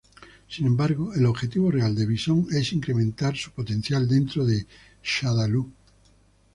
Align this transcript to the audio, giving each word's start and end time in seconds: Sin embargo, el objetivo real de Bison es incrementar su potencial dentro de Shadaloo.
Sin 0.49 0.65
embargo, 0.65 1.13
el 1.13 1.27
objetivo 1.27 1.69
real 1.69 1.93
de 1.93 2.07
Bison 2.07 2.47
es 2.49 2.73
incrementar 2.73 3.37
su 3.37 3.51
potencial 3.51 4.07
dentro 4.07 4.43
de 4.43 4.65
Shadaloo. 5.03 5.71